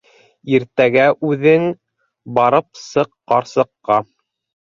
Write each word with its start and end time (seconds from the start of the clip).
Иртәгә 0.53 1.03
үҙең 1.27 1.67
барып 2.37 2.81
сыҡ 2.85 3.13
ҡарсыҡҡа. 3.33 4.01